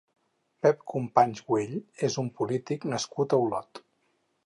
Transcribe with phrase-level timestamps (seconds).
[0.65, 1.77] Pep Companys Güell
[2.09, 3.87] és un polític nascut a Olot.